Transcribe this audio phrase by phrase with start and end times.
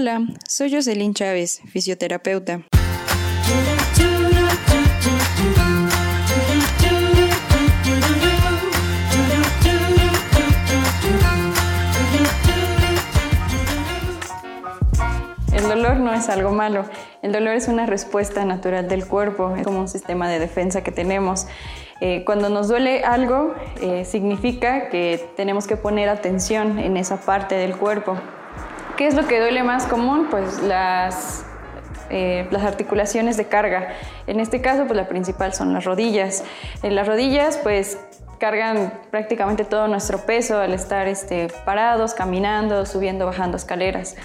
[0.00, 2.62] Hola, soy Jocelyn Chávez, fisioterapeuta.
[15.52, 16.86] El dolor no es algo malo,
[17.20, 20.92] el dolor es una respuesta natural del cuerpo, es como un sistema de defensa que
[20.92, 21.46] tenemos.
[22.00, 27.56] Eh, cuando nos duele algo, eh, significa que tenemos que poner atención en esa parte
[27.56, 28.16] del cuerpo.
[29.00, 30.26] ¿Qué es lo que duele más común?
[30.30, 31.42] Pues las,
[32.10, 33.94] eh, las articulaciones de carga.
[34.26, 36.44] En este caso, pues la principal son las rodillas.
[36.82, 37.98] En las rodillas, pues
[38.38, 44.16] cargan prácticamente todo nuestro peso al estar este, parados, caminando, subiendo, bajando escaleras.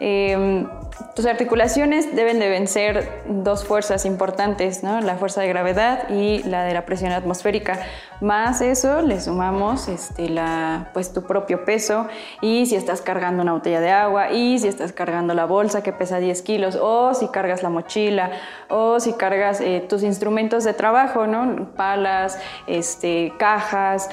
[0.00, 0.66] Em,
[1.14, 5.00] tus articulaciones deben de vencer dos fuerzas importantes, ¿no?
[5.00, 7.78] la fuerza de gravedad y la de la presión atmosférica.
[8.20, 12.08] Más eso le sumamos este, la, pues, tu propio peso
[12.40, 15.92] y si estás cargando una botella de agua y si estás cargando la bolsa que
[15.92, 18.30] pesa 10 kilos o si cargas la mochila
[18.68, 21.72] o si cargas eh, tus instrumentos de trabajo, ¿no?
[21.76, 24.08] palas, este, cajas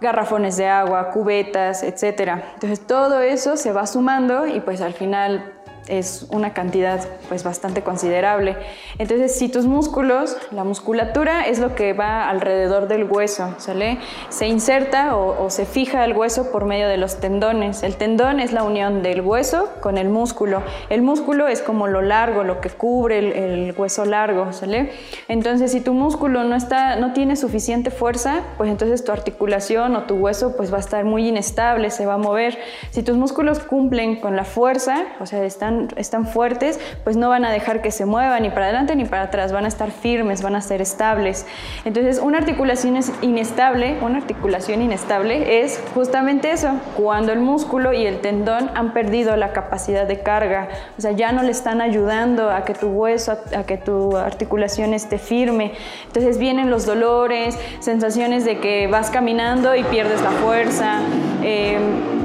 [0.00, 2.42] garrafones de agua, cubetas, etc.
[2.54, 5.53] Entonces todo eso se va sumando y pues al final
[5.88, 8.56] es una cantidad pues bastante considerable.
[8.98, 13.98] Entonces, si tus músculos, la musculatura es lo que va alrededor del hueso, ¿sale?
[14.28, 17.82] Se inserta o, se fija el hueso por medio de los tendones.
[17.82, 20.62] El tendón es la unión del hueso con el músculo.
[20.88, 24.92] El músculo es como lo largo, lo que cubre el, hueso largo, ¿sale?
[25.28, 30.02] Entonces, si tu músculo no está, no tiene suficiente fuerza, pues entonces tu articulación o
[30.04, 32.58] tu hueso pues va a estar muy inestable, se va a mover.
[32.90, 37.44] Si tus músculos cumplen con la fuerza, o sea, están están, fuertes, pues no van
[37.44, 40.42] a dejar que se muevan ni para adelante ni para atrás, van a estar firmes,
[40.42, 41.46] van a ser estables.
[41.84, 48.06] Entonces, una articulación es inestable, una articulación inestable es justamente eso, cuando el músculo y
[48.06, 52.50] el tendón han perdido la capacidad de carga, o sea, ya no le están ayudando
[52.50, 55.72] a que tu hueso, a, que tu articulación esté firme.
[56.06, 61.00] Entonces vienen los dolores, sensaciones de que vas caminando y pierdes la fuerza,
[61.42, 61.78] eh,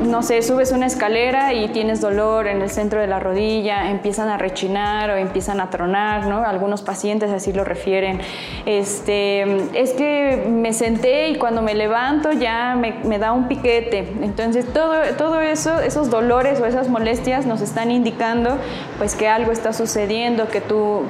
[0.09, 4.29] no sé, subes una escalera y tienes dolor en el centro de la rodilla empiezan
[4.29, 6.43] a rechinar o empiezan a tronar, ¿no?
[6.43, 8.19] Algunos pacientes así lo refieren.
[8.65, 9.43] Este,
[9.79, 14.07] es que me senté y cuando me levanto ya me, da un piquete.
[14.21, 18.57] Entonces todo, todo eso, esos dolores o esas molestias nos están indicando
[18.97, 21.03] pues que algo está sucediendo, que tu,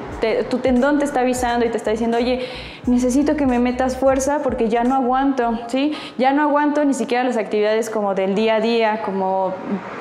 [0.50, 2.46] tu tendón te está avisando y te está diciendo, oye,
[2.86, 5.94] necesito que me metas fuerza porque ya no aguanto, ¿sí?
[6.18, 9.53] Ya no aguanto ni siquiera las actividades como del día a día, como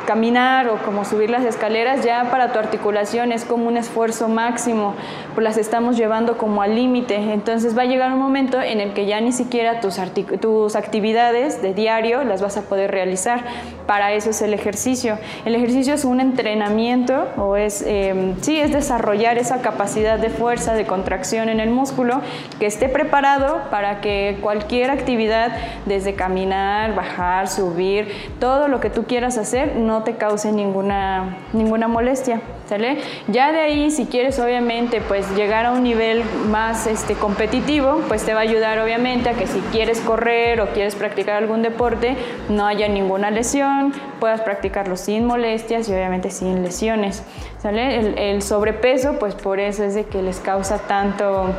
[0.07, 4.95] caminar o como subir las escaleras, ya para tu articulación es como un esfuerzo máximo,
[5.35, 7.17] pues las estamos llevando como al límite.
[7.33, 10.01] Entonces va a llegar un momento en el que ya ni siquiera tus,
[10.41, 13.45] tus actividades de diario las vas a poder realizar.
[13.87, 15.19] Para eso es el ejercicio.
[15.45, 20.75] El ejercicio es un entrenamiento o es, em, sí, es desarrollar esa capacidad de fuerza,
[20.75, 22.21] de contracción en el músculo
[22.59, 25.53] que esté preparado para que cualquier actividad,
[25.87, 31.89] desde caminar, bajar, subir, todo lo que tú quieras hacer, no te cause ninguna, ninguna
[31.89, 32.99] molestia ¿sale?
[33.29, 38.25] Ya de ahí, si quieres obviamente pues llegar a un nivel más este, competitivo, pues
[38.25, 42.17] te va a ayudar obviamente a que si quieres correr o quieres practicar algún deporte,
[42.49, 47.23] no haya ninguna lesión, puedas practicarlo sin molestias y obviamente sin lesiones,
[47.59, 47.99] ¿sale?
[47.99, 51.55] El, el sobrepeso, pues por eso es de que les causa tanto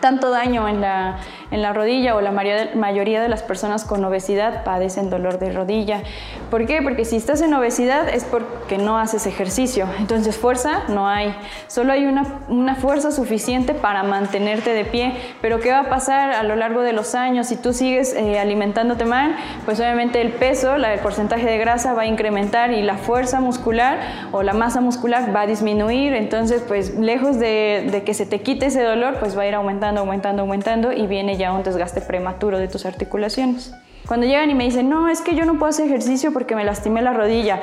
[0.00, 1.18] tanto daño en la,
[1.52, 6.02] en la rodilla o la mayoría de las personas con obesidad padecen dolor de rodilla.
[6.50, 6.82] ¿Por qué?
[6.82, 9.86] Porque si estás en obesidad es porque no haces ejercicio.
[9.98, 11.34] Entonces fuerza no hay.
[11.66, 15.14] Solo hay una, fuerza suficiente para mantenerte de pie.
[15.40, 17.48] Pero ¿qué va a pasar a lo largo de los años?
[17.48, 22.02] Si tú sigues eh, alimentándote mal, pues obviamente el peso, el porcentaje de grasa va
[22.02, 24.00] a incrementar y la fuerza muscular
[24.32, 26.14] o la masa muscular va a disminuir.
[26.14, 29.54] Entonces, pues lejos de, de que se te quite ese dolor, pues va a ir
[29.54, 33.74] aumentando aumentando, aumentando, y viene ya un desgaste prematuro de tus articulaciones.
[34.06, 36.64] Cuando llegan y me dicen, no, es que yo no puedo hacer ejercicio porque me
[36.64, 37.60] lastimé la rodilla.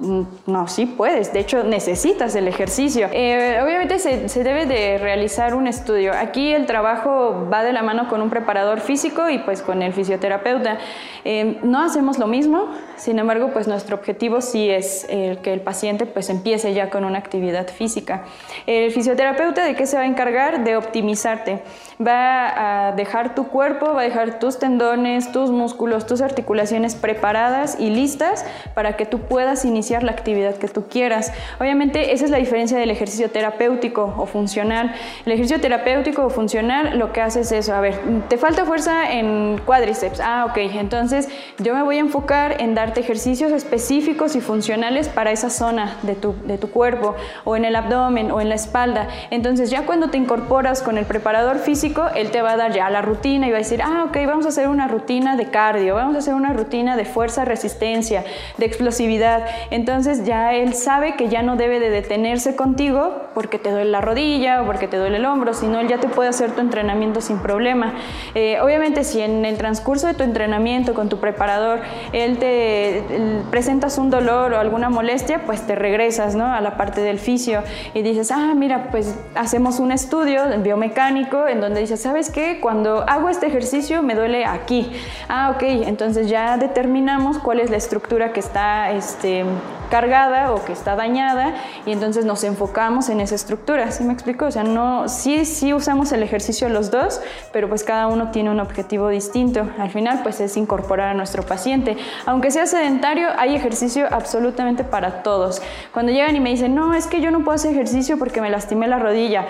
[0.00, 3.08] Mm, no, sí puedes, de hecho necesitas el ejercicio.
[3.12, 6.12] Eh, obviamente se, debe de realizar un estudio.
[6.14, 9.92] Aquí el trabajo va de la mano con un preparador físico y pues con el
[9.92, 10.78] fisioterapeuta.
[11.24, 12.68] Eh, no hacemos lo mismo,
[13.00, 17.04] sin embargo pues nuestro objetivo sí es el que el paciente pues empiece ya con
[17.04, 18.24] una actividad física.
[18.66, 20.64] El fisioterapeuta de qué se va a encargar?
[20.64, 21.62] De optimizarte.
[22.00, 27.76] Va a dejar tu cuerpo, va a dejar tus tendones, tus músculos, tus articulaciones preparadas
[27.78, 28.44] y listas
[28.74, 31.32] para que tú puedas iniciar la actividad que tú quieras.
[31.58, 34.94] Obviamente esa es la diferencia del ejercicio terapéutico o funcional.
[35.26, 37.98] El ejercicio terapéutico o funcional lo que hace es eso, a ver,
[38.28, 42.89] te falta fuerza en cuádriceps, ah, ok, entonces yo me voy a enfocar en dar
[42.98, 47.14] ejercicios específicos y funcionales para esa zona de tu, de tu cuerpo,
[47.44, 49.08] o en el abdomen, o en la espalda.
[49.30, 52.90] Entonces ya cuando te incorporas con el preparador físico, él te va a dar ya
[52.90, 55.94] la rutina y va a decir, ah, ok, vamos a hacer una rutina de cardio,
[55.94, 58.24] vamos a hacer una rutina de fuerza, resistencia,
[58.56, 59.46] de explosividad.
[59.70, 64.00] Entonces ya él sabe que ya no debe de detenerse contigo porque te duele la
[64.00, 67.20] rodilla o porque te duele el hombro, sino él ya te puede hacer tu entrenamiento
[67.20, 67.94] sin problema.
[68.34, 71.80] Eh, obviamente si en el transcurso de tu entrenamiento con tu preparador
[72.12, 73.02] él te
[73.50, 76.46] presentas un dolor o alguna molestia, pues te regresas ¿no?
[76.46, 77.62] a la parte del fisio
[77.94, 82.58] y dices, ah, mira, pues hacemos un estudio biomecánico en donde dices, ¿sabes qué?
[82.60, 84.90] Cuando hago este ejercicio me duele aquí.
[85.28, 89.44] Ah, ok, entonces ya determinamos cuál es la estructura que está este,
[89.90, 91.54] cargada o que está dañada
[91.84, 93.90] y entonces nos enfocamos en esa estructura.
[93.90, 94.46] ¿Sí me explico?
[94.46, 97.20] O sea, no, sí, sí usamos el ejercicio los dos,
[97.52, 99.68] pero pues cada uno tiene un objetivo distinto.
[99.78, 101.96] Al final, pues es incorporar a nuestro paciente.
[102.26, 105.60] Aunque sea sedentario, hay ejercicio absolutamente para todos.
[105.92, 108.50] Cuando llegan y me dicen, no, es que yo no puedo hacer ejercicio porque me
[108.50, 109.46] lastimé la rodilla.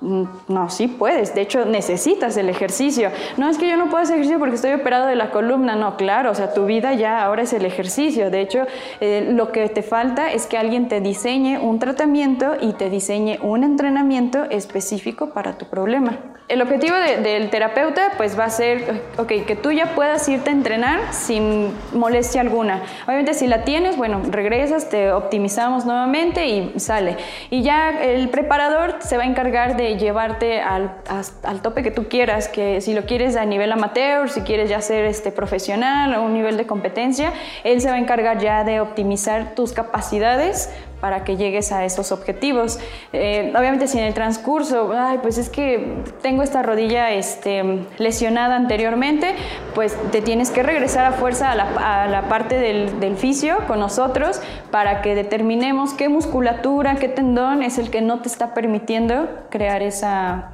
[0.00, 3.10] Mm, no, sí puedes, de hecho necesitas el ejercicio.
[3.36, 5.96] No es que yo no puedo hacer ejercicio porque estoy operado de la columna, no,
[5.96, 8.30] claro, o sea, tu vida ya ahora es el ejercicio.
[8.30, 8.66] De hecho,
[9.00, 13.38] eh, lo que te falta es que alguien te diseñe un tratamiento y te diseñe
[13.40, 16.18] un entrenamiento específico para tu problema.
[16.46, 20.52] El objetivo del terapeuta pues va a ser, ok, que tú ya puedas irte a
[20.52, 22.82] entrenar sin molestia alguna.
[23.06, 27.16] Obviamente si la tienes, bueno, regresas, te optimizamos nuevamente y sale.
[27.48, 30.96] Y ya el preparador se va a encargar de llevarte al,
[31.42, 34.80] al, tope que tú quieras, que si lo quieres a nivel amateur, si quieres ya
[34.80, 37.32] ser este, profesional o un nivel de competencia,
[37.62, 40.70] él se va a encargar ya de optimizar tus capacidades
[41.04, 42.78] para que llegues a esos objetivos.
[43.12, 48.56] Eh, obviamente si en el transcurso, ay, pues es que tengo esta rodilla este, lesionada
[48.56, 49.34] anteriormente,
[49.74, 53.58] pues te tienes que regresar a fuerza a la, a la parte del, del fisio
[53.66, 54.40] con nosotros
[54.70, 59.82] para que determinemos qué musculatura, qué tendón es el que no te está permitiendo crear
[59.82, 60.52] esa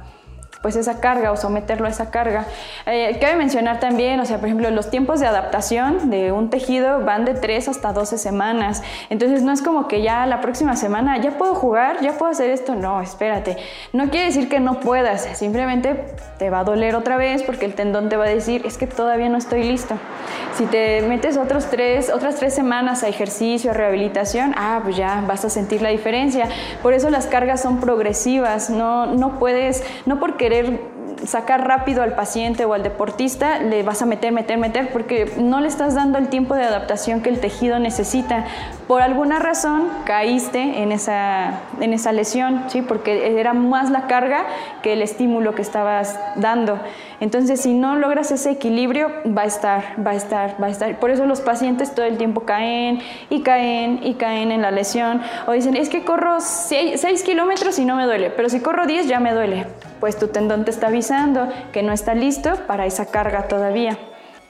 [0.61, 2.45] pues esa carga o someterlo a esa carga.
[2.85, 7.01] Eh, cabe mencionar también, o sea, por ejemplo, los tiempos de adaptación de un tejido
[7.03, 8.83] van de 3 hasta 12 semanas.
[9.09, 12.51] Entonces no es como que ya la próxima semana ya puedo jugar, ya puedo hacer
[12.51, 12.75] esto.
[12.75, 13.57] No, espérate.
[13.91, 16.05] No quiere decir que no puedas, simplemente
[16.37, 18.87] te va a doler otra vez porque el tendón te va a decir, es que
[18.87, 19.95] todavía no estoy listo.
[20.55, 25.23] Si te metes otros tres, otras tres semanas a ejercicio, a rehabilitación, ah, pues ya
[25.27, 26.49] vas a sentir la diferencia.
[26.83, 30.50] Por eso las cargas son progresivas, no, no puedes, no porque
[31.25, 35.59] sacar rápido al paciente o al deportista, le vas a meter, meter, meter, porque no
[35.59, 38.45] le estás dando el tiempo de adaptación que el tejido necesita.
[38.87, 42.81] Por alguna razón caíste en esa, en esa lesión, ¿sí?
[42.81, 44.45] porque era más la carga
[44.81, 46.79] que el estímulo que estabas dando.
[47.19, 50.99] Entonces, si no logras ese equilibrio, va a estar, va a estar, va a estar.
[50.99, 52.99] Por eso los pacientes todo el tiempo caen
[53.29, 55.21] y caen y caen en la lesión.
[55.45, 59.07] O dicen, es que corro 6 kilómetros y no me duele, pero si corro 10
[59.07, 59.67] ya me duele
[60.01, 63.97] pues tu tendón te está avisando que no está listo para esa carga todavía.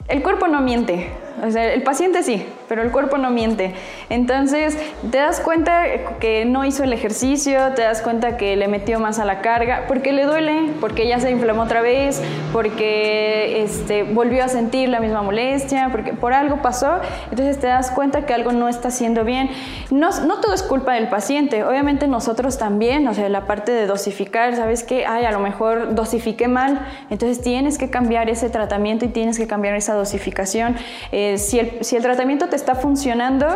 [0.08, 1.12] El cuerpo no miente,
[1.44, 3.74] o sea, el paciente sí, pero el cuerpo no miente.
[4.10, 4.78] Entonces,
[5.10, 5.84] te das cuenta
[6.20, 9.86] que no hizo el ejercicio, te das cuenta que le metió más a la carga,
[9.88, 15.00] porque le duele, porque ya se inflamó otra vez, porque este, volvió a sentir la
[15.00, 17.00] misma molestia, porque por algo pasó.
[17.30, 19.50] Entonces, te das cuenta que algo no está haciendo bien.
[19.90, 23.88] No, no todo es culpa del paciente, obviamente nosotros también, o sea, la parte de
[23.88, 25.06] dosificar, ¿sabes qué?
[25.06, 29.48] Ay, a lo mejor dosifiqué mal, entonces tienes que cambiar ese tratamiento y tienes que
[29.48, 30.76] cambiar esa dosificación.
[31.12, 33.48] Eh, si, el, si el tratamiento te está funcionando,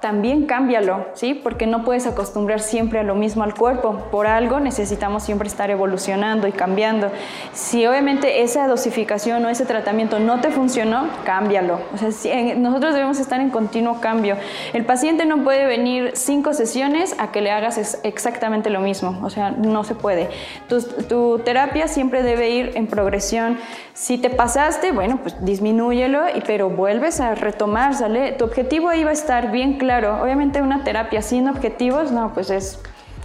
[0.00, 1.34] también cámbialo, ¿sí?
[1.34, 4.04] Porque no puedes acostumbrar siempre a lo mismo al cuerpo.
[4.12, 7.10] Por algo necesitamos siempre estar evolucionando y cambiando.
[7.52, 11.80] Si obviamente esa dosificación o ese tratamiento no te funcionó, cámbialo.
[11.92, 12.10] O sea,
[12.56, 14.36] nosotros debemos estar en continuo cambio.
[14.72, 19.18] El paciente no puede venir cinco sesiones a que le hagas exactamente lo mismo.
[19.24, 20.28] O sea, no se puede.
[20.68, 23.58] Tu, tu terapia siempre debe ir en progresión.
[23.94, 28.30] Si te pasaste, bueno, pues disminúyelo, pero vuelves a retomar, ¿sale?
[28.32, 32.34] Tu objetivo ahí va a estar bien claro claro, obviamente una terapia sin objetivos, no,
[32.34, 32.78] pues es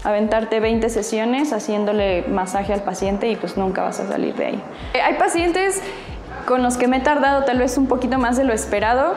[0.06, 4.64] aventarte 20 sesiones haciéndole masaje al paciente y pues nunca vas a salir de ahí.
[5.04, 5.82] Hay pacientes
[6.48, 9.14] con los que me he tardado tal vez un poquito más de lo esperado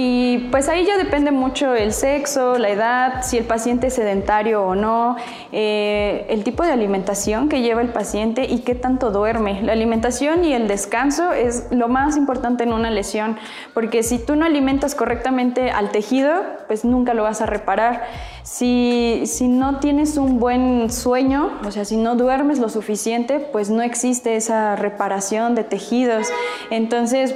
[0.00, 4.62] y pues ahí ya depende mucho el sexo, la edad, si el paciente es sedentario
[4.62, 5.16] o no,
[5.50, 9.60] eh, el tipo de alimentación que lleva el paciente y qué tanto duerme.
[9.60, 13.38] La alimentación y el descanso es lo más importante en una lesión,
[13.74, 16.32] porque si tú no alimentas correctamente al tejido,
[16.68, 18.04] pues nunca lo vas a reparar.
[18.44, 23.68] Si, si no tienes un buen sueño, o sea, si no duermes lo suficiente, pues
[23.68, 26.28] no existe esa reparación de tejidos.
[26.70, 27.34] Entonces,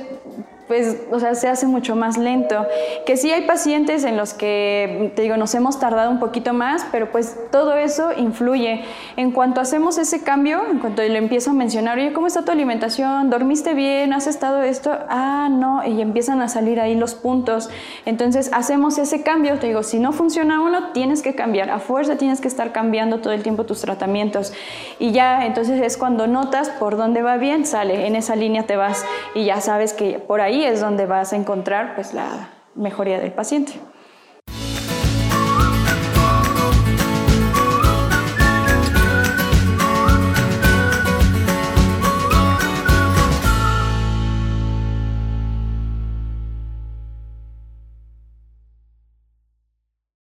[0.69, 2.66] pues, o sea, se hace mucho más lento.
[3.07, 6.87] Que sí hay pacientes en los que, te digo, nos hemos tardado un poquito más,
[6.90, 8.83] pero pues todo eso influye.
[9.16, 12.52] En cuanto hacemos ese cambio, en cuanto le empiezo a mencionar, oye, ¿cómo está tu
[12.52, 13.31] alimentación?
[13.31, 14.12] ¿Dormiste bien?
[14.12, 14.97] ¿Has estado esto?
[15.09, 17.69] Ah, no, y empiezan a salir ahí los puntos.
[18.07, 19.59] Entonces, hacemos ese cambio.
[19.59, 21.71] Te digo, si no funciona uno, tienes que cambiar.
[21.71, 24.52] A fuerza tienes que estar cambiando todo el tiempo tus tratamientos.
[24.99, 28.76] Y ya, entonces es cuando notas por dónde va bien, sale, en esa línea te
[28.76, 29.04] vas
[29.35, 33.75] y ya sabes que por es donde vas a encontrar pues, la mejoría del paciente.